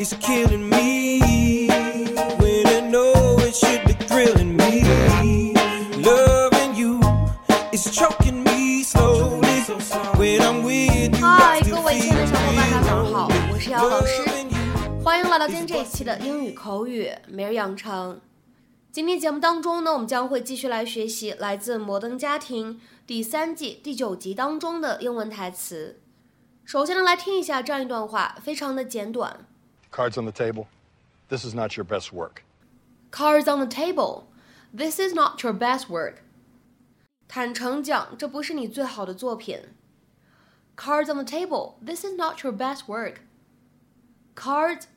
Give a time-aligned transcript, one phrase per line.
[0.00, 1.68] is killing me.
[2.38, 5.52] When I know it should be thrilling me.
[6.02, 7.00] Loving you
[7.70, 9.60] is choking me slowly.
[10.16, 14.22] When I'm with you, 嗨，I 各 still 位亲爱的 feel 小伙伴，大家早上.好，我是姚老师，
[15.04, 18.18] 欢迎来到今天这一期的英语口语每日养成。
[18.90, 22.74] 今天节目当中呢，我们将会继续来学习来自《摩登家庭》
[23.06, 26.00] 第三季第九集当中的英文台词。
[26.64, 29.46] 首先呢，来听一下这样一段话，非常的简短。
[29.91, 30.67] Cards on the table.
[31.29, 32.43] This is not your best work.
[33.11, 34.25] Cards on the table.
[34.73, 36.15] This is not your best work.
[37.27, 39.59] 坦诚讲，这不是你最好的作品。
[40.75, 41.75] Cards on the table.
[41.83, 43.21] This is not your best work.
[44.35, 44.87] Cards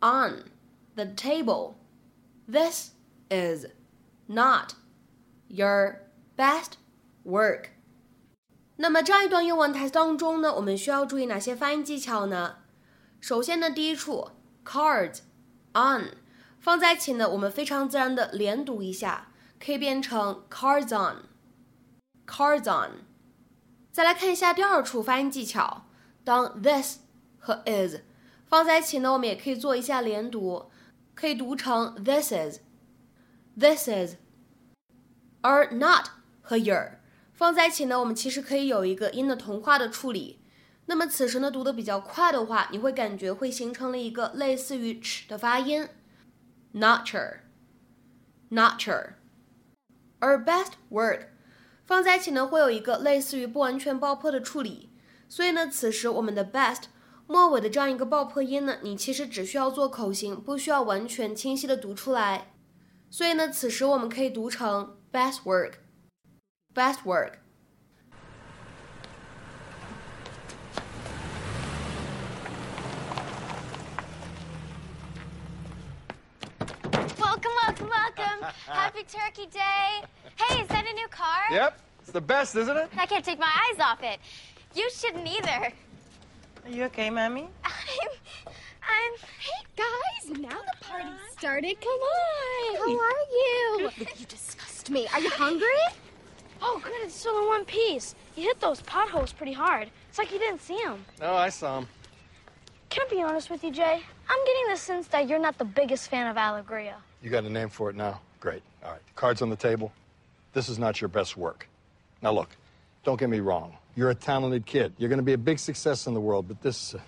[0.00, 0.50] on
[0.94, 1.74] the table.
[2.46, 2.90] This
[3.30, 3.66] is
[4.26, 4.74] not
[5.48, 6.02] your
[6.36, 6.74] best
[7.24, 7.70] work.
[8.76, 12.58] 那么这样一段英文台词当中呢，我们需要注意哪些发音技巧呢？
[13.23, 14.31] 首先呢，第一处
[14.65, 15.19] cards
[15.73, 16.17] on
[16.59, 19.31] 放在一起呢，我们非常自然的连读一下，
[19.63, 23.05] 可以变成 cards on，cards on。
[23.93, 25.85] 再来看一下第二处发音技巧，
[26.25, 26.97] 当 this
[27.39, 28.01] 和 is
[28.45, 30.69] 放在一起呢，我们也可以做一下连读，
[31.15, 34.15] 可以读成 this is，this is。
[35.39, 36.07] 而 not
[36.41, 36.99] 和 your
[37.31, 40.41] 放在一起呢，我们其实可以有一个音的同化的处理。
[40.85, 45.87] 那么此时呢，读的比较快的话，你会感觉会形成了一个类似于 ch 的发音
[46.73, 49.13] ，notcher，notcher。
[50.19, 51.21] 而 best word
[51.85, 54.89] 放在一起呢，会有一个类似于不完全爆破的处理。
[55.29, 56.83] 所以呢，此时我们的 best
[57.27, 62.53] 末尾的这样一个爆破音呢，你其实只需要做口型，不需要完全清晰的读出来。
[63.09, 67.42] 所以呢，此时我们可以读成 best work，best work。
[78.67, 80.01] Happy Turkey Day.
[80.35, 81.41] Hey, is that a new car?
[81.51, 81.79] Yep.
[82.01, 82.89] It's the best, isn't it?
[82.97, 84.19] I can't take my eyes off it.
[84.75, 85.71] You shouldn't either.
[86.65, 87.47] Are you okay, Mommy?
[87.63, 88.09] I'm.
[88.47, 89.13] I'm.
[89.39, 91.79] Hey, guys, now the party's started.
[91.79, 92.75] Come on.
[92.77, 93.89] How are you?
[94.17, 95.07] You disgust me.
[95.13, 95.67] Are you hungry?
[96.61, 98.15] Oh, good, it's still in one piece.
[98.37, 99.89] You hit those potholes pretty hard.
[100.09, 101.03] It's like you didn't see them.
[101.21, 101.89] Oh, I saw them.
[102.89, 104.01] Can I be honest with you, Jay?
[104.29, 106.95] I'm getting the sense that you're not the biggest fan of Allegria.
[107.21, 108.21] You got a name for it now?
[108.39, 108.63] Great.
[108.83, 109.01] All right.
[109.15, 109.91] Cards on the table.
[110.53, 111.67] This is not your best work.
[112.21, 112.49] Now, look,
[113.03, 113.77] don't get me wrong.
[113.95, 114.93] You're a talented kid.
[114.97, 116.99] You're going to be a big success in the world, but this, uh,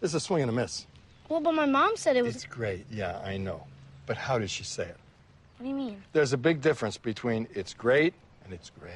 [0.00, 0.86] this is a swing and a miss.
[1.28, 2.36] Well, but my mom said it was.
[2.36, 2.86] It's great.
[2.90, 3.64] Yeah, I know.
[4.06, 4.96] But how did she say it?
[5.58, 6.02] What do you mean?
[6.12, 8.92] There's a big difference between it's great and it's great.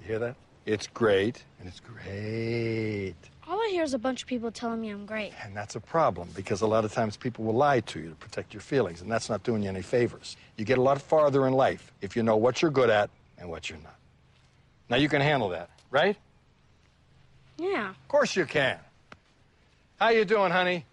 [0.00, 0.36] You hear that?
[0.66, 3.14] It's great and it's great.
[3.49, 5.33] All I hear is a bunch of people telling me I'm great.
[5.43, 8.15] And that's a problem because a lot of times people will lie to you to
[8.15, 10.35] protect your feelings, and that's not doing you any favors.
[10.57, 13.49] You get a lot farther in life if you know what you're good at and
[13.49, 13.95] what you're not.
[14.89, 16.17] Now you can handle that, right?
[17.57, 17.89] Yeah.
[17.89, 18.79] Of course you can.
[19.99, 20.85] How you doing, honey?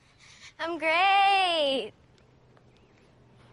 [0.60, 1.93] I'm great.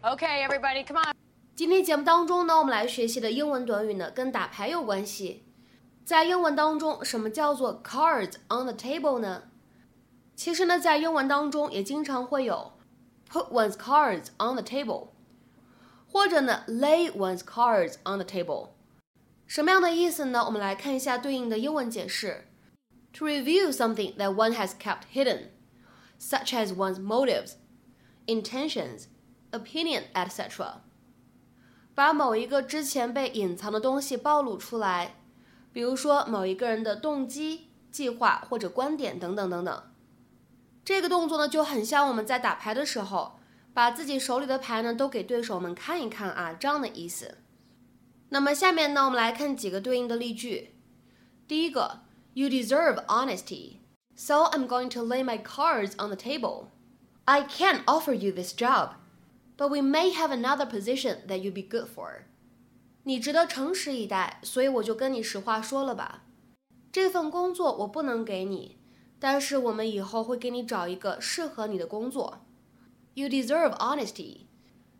[0.03, 1.13] Okay, everybody, come on.
[1.55, 5.43] 今天节目当中呢，我们来学习的英文短语呢，跟打牌有关系。
[6.03, 9.43] 在英文当中，什么叫做 cards on the table 呢？
[10.35, 12.73] 其实呢，在英文当中也经常会有
[13.29, 15.09] put one's cards on the table，
[16.11, 18.69] 或者呢 lay one's cards on the table。
[19.45, 20.43] 什么样的意思呢？
[20.45, 22.47] 我们来看一下对应的英文解释：
[23.11, 25.49] to reveal something that one has kept hidden,
[26.19, 27.53] such as one's motives,
[28.27, 29.05] intentions,
[29.51, 30.81] opinion, etc.
[31.93, 35.15] 把某一个之前被隐藏的东西暴露出来，
[35.74, 39.82] 比如说某一个人的动机、计划或者观点等等等等。
[40.84, 43.40] 这个动作呢，就很像我们在打牌的时候，
[43.74, 47.38] 把自己手里的牌呢都给对手们看一看啊，这样的意思。
[48.28, 50.76] 那么下面呢，我们来看几个对应的例句。
[51.48, 52.02] 第一个
[52.34, 53.78] ，You deserve honesty,
[54.14, 56.68] so I'm going to lay my cards on the table.
[57.24, 58.90] I can't offer you this job
[59.56, 62.26] but we may have another position that you'd be good for.
[63.03, 66.23] 你值得诚实以待，所以我就跟你实话说了吧。
[66.91, 68.77] 这份工作我不能给你，
[69.19, 72.45] 但是我们以后会给你找一个适合你的工作。
[73.13, 74.47] You deserve honesty,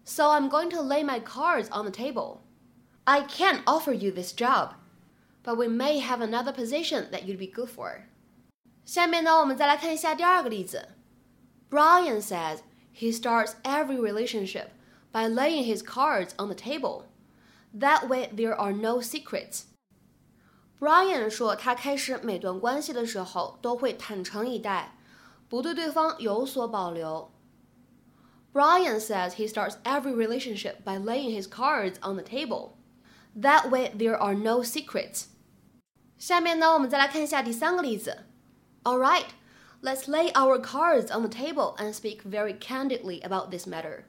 [0.04, 2.40] so I'm going to lay my cards on the table.
[3.06, 4.74] I can't offer you this job,
[5.44, 8.04] but we may have another position that you'd be good for.
[8.86, 10.90] 下面呢，我们再来看一下第二个例子。
[11.70, 12.60] Brian says
[12.94, 14.70] he starts every relationship
[15.12, 17.04] by laying his cards on the table.
[17.78, 19.64] That way, there are no secrets.
[20.80, 24.96] Brian 说，他开始每段关系的时候都会坦诚以待，
[25.50, 27.32] 不对对方有所保留。
[28.52, 32.78] Brian says he starts every relationship by laying his cards on the table.
[33.40, 35.26] That way there are no secrets.
[36.18, 38.26] 下面呢，我们再来看一下第三个例子。
[38.84, 39.28] All right,
[39.84, 44.06] let's lay our cards on the table and speak very candidly about this matter.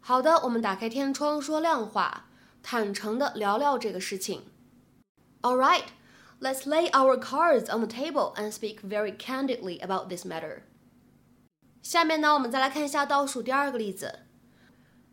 [0.00, 2.26] 好的，我们打开天窗说亮话，
[2.62, 4.44] 坦诚的聊聊这个事情。
[5.42, 5.84] All right,
[6.40, 10.62] let's lay our cards on the table and speak very candidly about this matter.
[11.82, 14.20] 下面呢，我们再来看一下倒数第二个例子。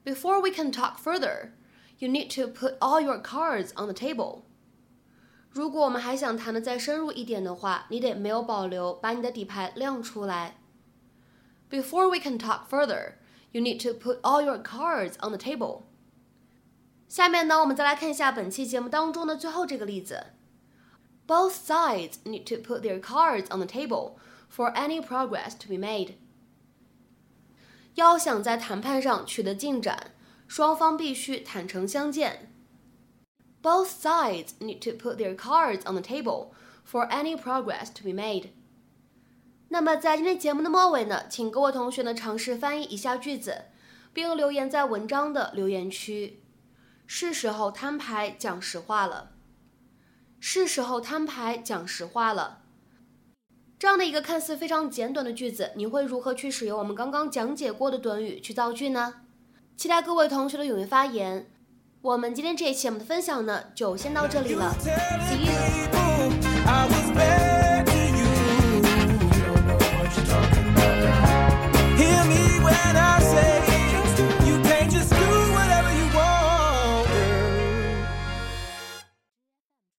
[0.04, 1.51] Before we can talk further,
[2.00, 4.42] you need to put all your cards on the table.
[5.50, 10.57] 如果我们还想谈的再深入一点的话，你得没有保留把你的底牌亮出来。
[11.69, 13.13] Before we can talk further,
[13.51, 15.84] you need to put all your cards on the table.
[17.07, 20.28] 下面呢，我们再来看一下本期节目当中的最后这个例子。
[21.28, 24.16] Both sides need to put their cards on the table
[24.50, 26.16] for any progress to be made.
[27.95, 30.12] 要想在谈判上取得进展，
[30.48, 32.51] 双方必须坦诚相见。
[33.62, 36.50] Both sides need to put their cards on the table
[36.84, 38.50] for any progress to be made.
[39.70, 43.67] 那么在今天节目的末尾呢，请各位同学呢尝试翻译以下句子，
[44.12, 46.43] 并留言在文章的留言区。
[47.06, 49.32] 是时候摊牌讲实话了。
[50.41, 52.61] 是时候摊牌讲实话了。
[53.79, 59.15] 这样的一个看似非常简短的句子，你会如何去使用我们刚刚讲解过的短语去造句呢？
[59.76, 61.50] 期待各位同学的踊跃发言。
[62.00, 64.75] 我们今天这一期我们的分享呢，就先到这里了。